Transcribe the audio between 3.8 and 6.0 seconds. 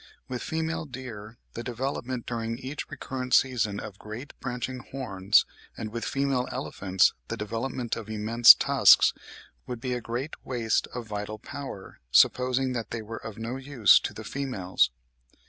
great branching horns, and